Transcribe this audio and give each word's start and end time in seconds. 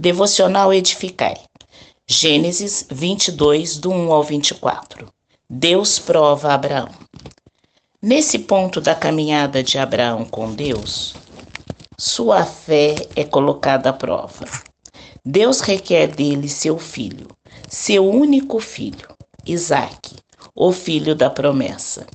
Devocional 0.00 0.72
Edificai. 0.72 1.36
Gênesis 2.08 2.86
22, 2.90 3.76
do 3.76 3.90
1 3.90 4.10
ao 4.10 4.24
24. 4.24 5.12
Deus 5.46 5.98
prova 5.98 6.54
Abraão. 6.54 6.88
Nesse 8.00 8.38
ponto 8.38 8.80
da 8.80 8.94
caminhada 8.94 9.62
de 9.62 9.76
Abraão 9.76 10.24
com 10.24 10.54
Deus, 10.54 11.14
sua 11.98 12.46
fé 12.46 12.94
é 13.14 13.24
colocada 13.24 13.90
à 13.90 13.92
prova. 13.92 14.46
Deus 15.22 15.60
requer 15.60 16.06
dele 16.06 16.48
seu 16.48 16.78
filho, 16.78 17.28
seu 17.68 18.08
único 18.08 18.58
filho, 18.58 19.14
Isaque, 19.44 20.16
o 20.54 20.72
filho 20.72 21.14
da 21.14 21.28
promessa. 21.28 22.06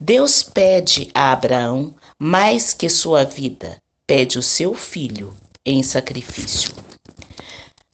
Deus 0.00 0.42
pede 0.42 1.08
a 1.14 1.30
Abraão 1.30 1.94
mais 2.18 2.74
que 2.74 2.88
sua 2.88 3.22
vida, 3.22 3.80
pede 4.04 4.36
o 4.36 4.42
seu 4.42 4.74
filho 4.74 5.32
em 5.64 5.80
sacrifício. 5.84 6.89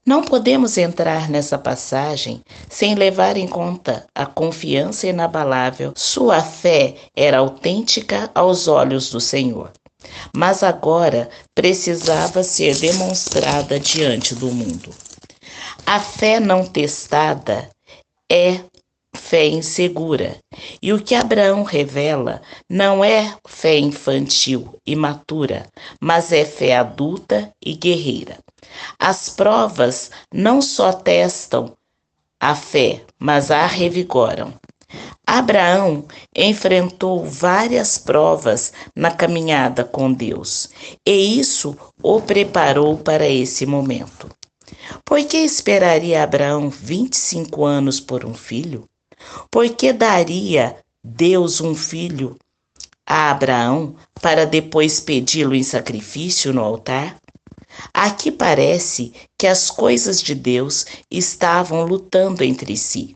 Não 0.06 0.22
podemos 0.22 0.78
entrar 0.78 1.28
nessa 1.28 1.58
passagem 1.58 2.40
sem 2.70 2.94
levar 2.94 3.36
em 3.36 3.48
conta 3.48 4.06
a 4.14 4.24
confiança 4.24 5.08
inabalável. 5.08 5.92
Sua 5.96 6.40
fé 6.40 6.94
era 7.16 7.38
autêntica 7.38 8.30
aos 8.32 8.68
olhos 8.68 9.10
do 9.10 9.20
Senhor, 9.20 9.72
mas 10.32 10.62
agora 10.62 11.28
precisava 11.52 12.44
ser 12.44 12.76
demonstrada 12.76 13.80
diante 13.80 14.32
do 14.32 14.46
mundo. 14.46 14.94
A 15.84 15.98
fé 15.98 16.38
não 16.38 16.64
testada 16.64 17.68
é 18.30 18.60
fé 19.26 19.48
insegura. 19.48 20.36
E 20.80 20.92
o 20.92 21.02
que 21.02 21.14
Abraão 21.14 21.64
revela 21.64 22.40
não 22.70 23.04
é 23.04 23.36
fé 23.46 23.76
infantil, 23.76 24.74
imatura, 24.86 25.66
mas 26.00 26.30
é 26.30 26.44
fé 26.44 26.76
adulta 26.76 27.50
e 27.64 27.74
guerreira. 27.74 28.38
As 28.98 29.28
provas 29.28 30.10
não 30.32 30.62
só 30.62 30.92
testam 30.92 31.72
a 32.40 32.54
fé, 32.54 33.02
mas 33.18 33.50
a 33.50 33.66
revigoram. 33.66 34.54
Abraão 35.26 36.04
enfrentou 36.34 37.24
várias 37.24 37.98
provas 37.98 38.72
na 38.94 39.10
caminhada 39.10 39.82
com 39.82 40.12
Deus, 40.12 40.70
e 41.04 41.40
isso 41.40 41.76
o 42.00 42.20
preparou 42.20 42.96
para 42.96 43.28
esse 43.28 43.66
momento. 43.66 44.30
Por 45.04 45.24
que 45.24 45.38
esperaria 45.38 46.22
Abraão 46.22 46.70
25 46.70 47.64
anos 47.64 47.98
por 47.98 48.24
um 48.24 48.34
filho? 48.34 48.84
Por 49.50 49.68
que 49.70 49.92
daria 49.92 50.76
Deus 51.02 51.60
um 51.60 51.74
filho 51.74 52.36
a 53.06 53.30
Abraão 53.30 53.96
para 54.20 54.44
depois 54.44 55.00
pedi-lo 55.00 55.54
em 55.54 55.62
sacrifício 55.62 56.52
no 56.52 56.62
altar? 56.62 57.16
Aqui 57.92 58.30
parece 58.30 59.12
que 59.38 59.46
as 59.46 59.70
coisas 59.70 60.20
de 60.20 60.34
Deus 60.34 60.86
estavam 61.10 61.84
lutando 61.84 62.42
entre 62.42 62.76
si, 62.76 63.14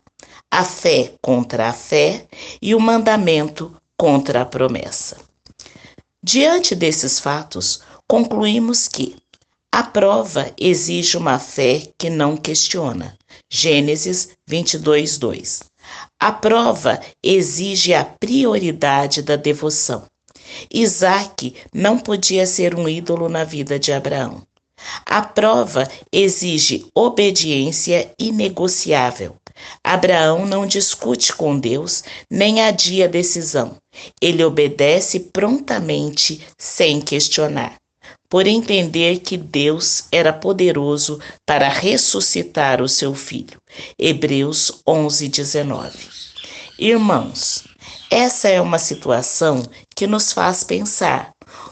a 0.49 0.63
fé 0.63 1.13
contra 1.21 1.69
a 1.69 1.73
fé 1.73 2.27
e 2.61 2.75
o 2.75 2.79
mandamento 2.79 3.75
contra 3.97 4.41
a 4.41 4.45
promessa. 4.45 5.17
Diante 6.23 6.75
desses 6.75 7.19
fatos, 7.19 7.81
concluímos 8.07 8.87
que 8.87 9.15
a 9.71 9.83
prova 9.83 10.53
exige 10.59 11.17
uma 11.17 11.39
fé 11.39 11.87
que 11.97 12.09
não 12.09 12.35
questiona. 12.35 13.17
Gênesis 13.49 14.29
22, 14.45 15.17
2. 15.17 15.70
A 16.23 16.31
prova 16.31 17.01
exige 17.23 17.95
a 17.95 18.05
prioridade 18.05 19.23
da 19.23 19.35
devoção. 19.35 20.05
Isaac 20.71 21.55
não 21.73 21.97
podia 21.97 22.45
ser 22.45 22.75
um 22.75 22.87
ídolo 22.87 23.27
na 23.27 23.43
vida 23.43 23.79
de 23.79 23.91
Abraão. 23.91 24.43
A 25.03 25.23
prova 25.23 25.89
exige 26.13 26.85
obediência 26.93 28.13
inegociável. 28.19 29.35
Abraão 29.83 30.45
não 30.45 30.67
discute 30.67 31.33
com 31.33 31.57
Deus 31.57 32.03
nem 32.29 32.61
adia 32.61 33.09
decisão. 33.09 33.77
Ele 34.21 34.43
obedece 34.43 35.21
prontamente, 35.21 36.45
sem 36.55 37.01
questionar, 37.01 37.80
por 38.31 38.47
entender 38.47 39.19
que 39.19 39.35
Deus 39.35 40.05
era 40.09 40.31
poderoso 40.31 41.19
para 41.45 41.67
ressuscitar 41.67 42.81
o 42.81 42.87
seu 42.87 43.13
filho. 43.13 43.61
Hebreus 43.99 44.81
11, 44.87 45.27
19. 45.27 45.91
Irmãos, 46.79 47.65
essa 48.09 48.47
é 48.47 48.61
uma 48.61 48.79
situação 48.79 49.61
que 49.93 50.07
nos 50.07 50.31
faz 50.31 50.63
pensar, 50.63 51.31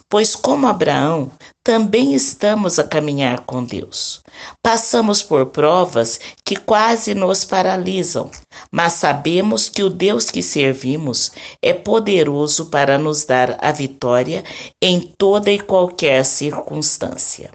pois, 0.09 0.35
como 0.35 0.67
Abraão, 0.67 1.31
também 1.63 2.13
estamos 2.13 2.79
a 2.79 2.83
caminhar 2.83 3.41
com 3.41 3.63
Deus. 3.63 4.21
Passamos 4.61 5.21
por 5.21 5.47
provas 5.47 6.19
que 6.43 6.55
quase 6.55 7.13
nos 7.13 7.45
paralisam, 7.45 8.31
mas 8.71 8.93
sabemos 8.93 9.69
que 9.69 9.83
o 9.83 9.89
Deus 9.89 10.31
que 10.31 10.41
servimos 10.41 11.31
é 11.61 11.73
poderoso 11.73 12.67
para 12.67 12.97
nos 12.97 13.25
dar 13.25 13.57
a 13.59 13.71
vitória 13.71 14.43
em 14.81 14.99
toda 15.17 15.51
e 15.51 15.59
qualquer 15.59 16.25
circunstância. 16.25 17.51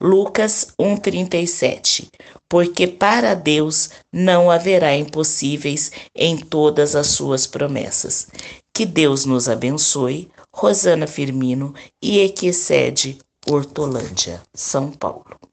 Lucas 0.00 0.74
1:37 0.78 2.08
Porque 2.48 2.86
para 2.86 3.34
Deus 3.34 3.90
não 4.12 4.50
haverá 4.50 4.94
impossíveis 4.96 5.90
em 6.14 6.36
todas 6.36 6.94
as 6.94 7.08
suas 7.08 7.46
promessas. 7.46 8.28
Que 8.74 8.84
Deus 8.84 9.24
nos 9.24 9.48
abençoe. 9.48 10.30
Rosana 10.54 11.06
Firmino 11.06 11.74
e 12.02 12.18
Equicede 12.18 13.18
Hortolândia, 13.48 14.42
São 14.54 14.90
Paulo. 14.90 15.49